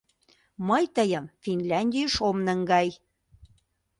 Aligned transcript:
Мый 0.67 0.83
тыйым 0.95 1.25
Финляндийыш 1.43 2.15
ом 2.27 2.37
наҥгай! 2.47 2.87